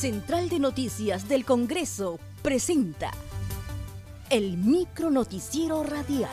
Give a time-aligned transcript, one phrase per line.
[0.00, 3.10] Central de Noticias del Congreso presenta
[4.30, 6.30] el micro noticiero radial.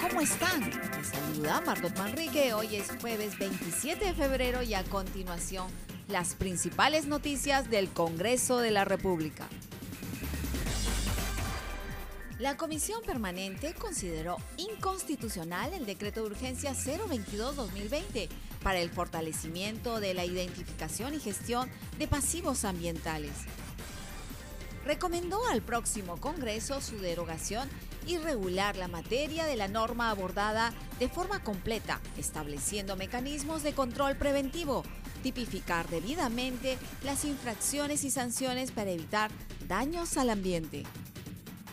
[0.00, 0.60] ¿Cómo están?
[0.62, 2.54] Les saluda Margot Manrique.
[2.54, 5.66] Hoy es jueves 27 de febrero y a continuación
[6.08, 9.46] las principales noticias del Congreso de la República.
[12.38, 18.28] La Comisión Permanente consideró inconstitucional el decreto de urgencia 022-2020
[18.62, 23.32] para el fortalecimiento de la identificación y gestión de pasivos ambientales.
[24.84, 27.70] Recomendó al próximo Congreso su derogación
[28.06, 34.14] y regular la materia de la norma abordada de forma completa, estableciendo mecanismos de control
[34.14, 34.84] preventivo,
[35.22, 39.30] tipificar debidamente las infracciones y sanciones para evitar
[39.66, 40.84] daños al ambiente.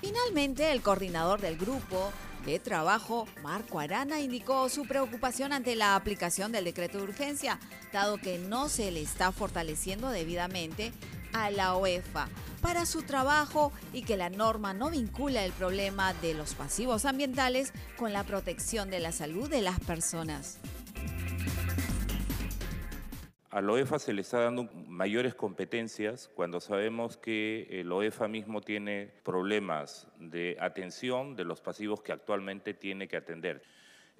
[0.03, 2.11] Finalmente, el coordinador del grupo
[2.45, 7.57] de trabajo, Marco Arana, indicó su preocupación ante la aplicación del decreto de urgencia,
[7.93, 10.91] dado que no se le está fortaleciendo debidamente
[11.31, 12.27] a la OEFA
[12.61, 17.71] para su trabajo y que la norma no vincula el problema de los pasivos ambientales
[17.95, 20.59] con la protección de la salud de las personas
[23.53, 28.61] a la OEFA se le está dando mayores competencias cuando sabemos que el OEFA mismo
[28.61, 33.61] tiene problemas de atención de los pasivos que actualmente tiene que atender.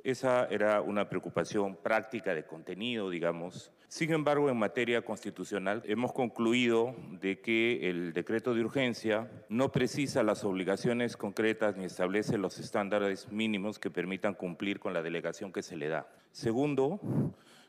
[0.04, 3.72] Esa era una preocupación práctica de contenido, digamos.
[3.88, 10.22] Sin embargo, en materia constitucional hemos concluido de que el decreto de urgencia no precisa
[10.22, 15.64] las obligaciones concretas ni establece los estándares mínimos que permitan cumplir con la delegación que
[15.64, 16.08] se le da.
[16.32, 17.00] Segundo,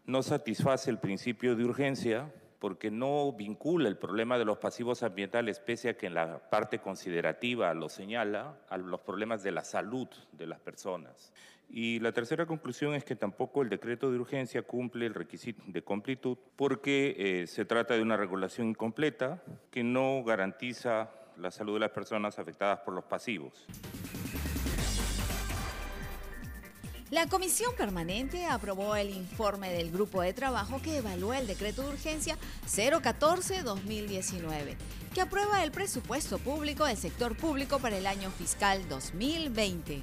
[0.07, 5.61] no satisface el principio de urgencia porque no vincula el problema de los pasivos ambientales,
[5.61, 10.09] pese a que en la parte considerativa lo señala, a los problemas de la salud
[10.33, 11.33] de las personas.
[11.69, 15.83] Y la tercera conclusión es que tampoco el decreto de urgencia cumple el requisito de
[15.83, 21.81] completud porque eh, se trata de una regulación incompleta que no garantiza la salud de
[21.81, 23.67] las personas afectadas por los pasivos.
[27.15, 31.91] La Comisión Permanente aprobó el informe del Grupo de Trabajo que evalúa el decreto de
[31.91, 32.37] urgencia
[32.67, 34.75] 014-2019,
[35.15, 40.03] que aprueba el presupuesto público del sector público para el año fiscal 2020.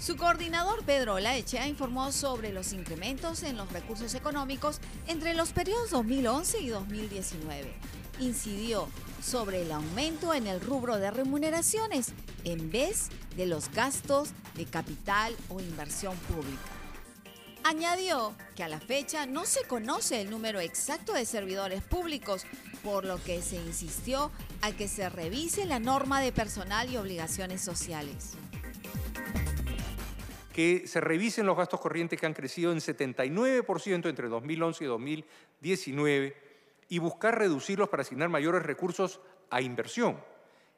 [0.00, 5.90] Su coordinador Pedro Olaechea informó sobre los incrementos en los recursos económicos entre los periodos
[5.90, 7.70] 2011 y 2019.
[8.18, 8.88] Incidió
[9.22, 15.36] sobre el aumento en el rubro de remuneraciones en vez de los gastos de capital
[15.50, 16.62] o inversión pública.
[17.62, 22.46] Añadió que a la fecha no se conoce el número exacto de servidores públicos,
[22.82, 24.32] por lo que se insistió
[24.62, 28.30] a que se revise la norma de personal y obligaciones sociales.
[30.52, 36.36] Que se revisen los gastos corrientes que han crecido en 79% entre 2011 y 2019
[36.88, 40.16] y buscar reducirlos para asignar mayores recursos a inversión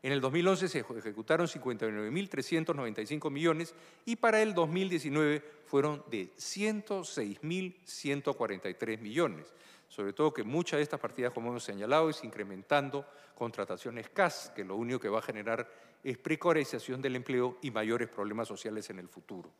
[0.03, 3.75] en el 2011 se ejecutaron 59.395 millones
[4.05, 9.55] y para el 2019 fueron de 106.143 millones.
[9.93, 13.05] Sobre todo que muchas de estas partidas, como hemos señalado, es incrementando
[13.35, 15.69] contrataciones CAS, que lo único que va a generar
[16.03, 19.51] es precarización del empleo y mayores problemas sociales en el futuro.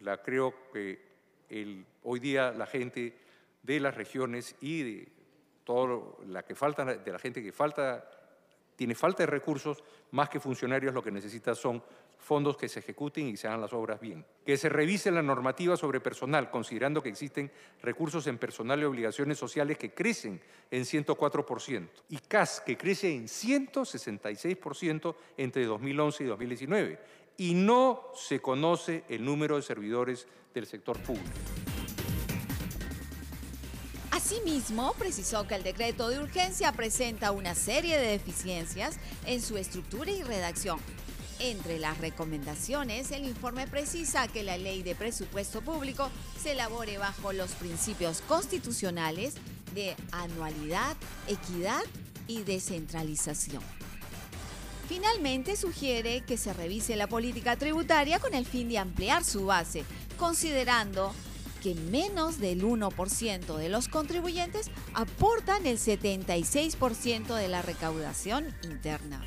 [0.00, 1.00] La, creo que
[2.02, 3.16] hoy día la gente
[3.62, 5.08] de las regiones y de
[5.64, 8.04] toda la que falta, de la gente que falta
[8.80, 11.82] tiene falta de recursos, más que funcionarios lo que necesita son
[12.16, 14.24] fondos que se ejecuten y se hagan las obras bien.
[14.42, 17.52] Que se revise la normativa sobre personal, considerando que existen
[17.82, 20.40] recursos en personal y obligaciones sociales que crecen
[20.70, 26.98] en 104%, y CAS que crece en 166% entre 2011 y 2019,
[27.36, 31.28] y no se conoce el número de servidores del sector público.
[34.30, 38.94] Asimismo, precisó que el decreto de urgencia presenta una serie de deficiencias
[39.26, 40.78] en su estructura y redacción.
[41.40, 46.10] Entre las recomendaciones, el informe precisa que la ley de presupuesto público
[46.40, 49.34] se elabore bajo los principios constitucionales
[49.74, 50.96] de anualidad,
[51.26, 51.82] equidad
[52.28, 53.64] y descentralización.
[54.88, 59.84] Finalmente, sugiere que se revise la política tributaria con el fin de ampliar su base,
[60.16, 61.12] considerando
[61.60, 69.22] que menos del 1% de los contribuyentes aportan el 76% de la recaudación interna.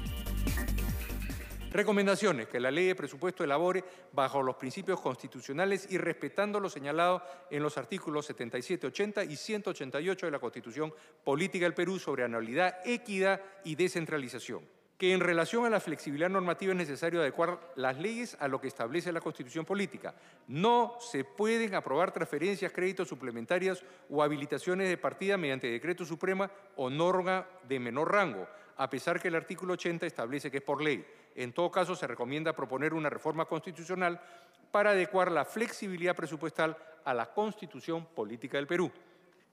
[1.71, 7.23] Recomendaciones, que la ley de presupuesto elabore bajo los principios constitucionales y respetando lo señalado
[7.49, 10.93] en los artículos 77, 80 y 188 de la Constitución
[11.23, 16.71] Política del Perú sobre anualidad, equidad y descentralización que en relación a la flexibilidad normativa
[16.71, 20.15] es necesario adecuar las leyes a lo que establece la Constitución Política.
[20.47, 26.89] No se pueden aprobar transferencias, créditos suplementarias o habilitaciones de partida mediante decreto suprema o
[26.89, 28.47] norma de menor rango,
[28.77, 31.05] a pesar que el artículo 80 establece que es por ley.
[31.35, 34.21] En todo caso, se recomienda proponer una reforma constitucional
[34.71, 38.89] para adecuar la flexibilidad presupuestal a la Constitución Política del Perú,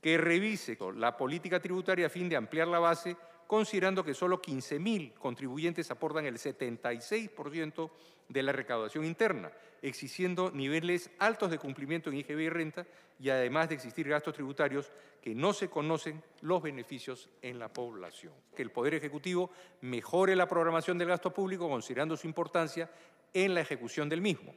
[0.01, 3.17] que revise la política tributaria a fin de ampliar la base
[3.51, 7.91] considerando que solo 15.000 contribuyentes aportan el 76%
[8.29, 9.51] de la recaudación interna,
[9.83, 12.87] existiendo niveles altos de cumplimiento en IGB y renta
[13.19, 18.33] y además de existir gastos tributarios que no se conocen los beneficios en la población.
[18.55, 19.51] Que el Poder Ejecutivo
[19.81, 22.89] mejore la programación del gasto público considerando su importancia
[23.35, 24.55] en la ejecución del mismo.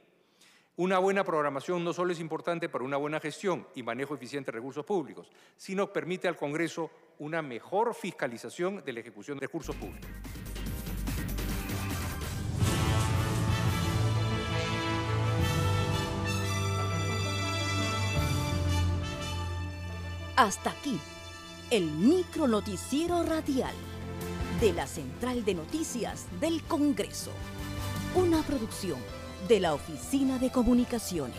[0.76, 4.56] Una buena programación no solo es importante para una buena gestión y manejo eficiente de
[4.56, 6.90] recursos públicos, sino permite al Congreso
[7.20, 10.10] una mejor fiscalización de la ejecución de recursos públicos.
[20.34, 20.98] Hasta aquí,
[21.70, 23.74] el micro noticiero radial
[24.60, 27.30] de la Central de Noticias del Congreso.
[28.16, 28.98] Una producción
[29.48, 31.36] de la Oficina de Comunicaciones.